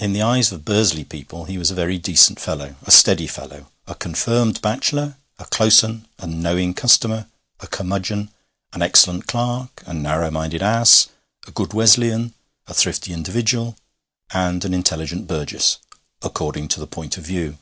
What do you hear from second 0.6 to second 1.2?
Bursley